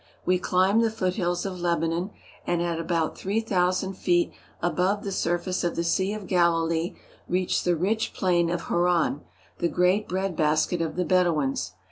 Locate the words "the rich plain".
7.65-8.49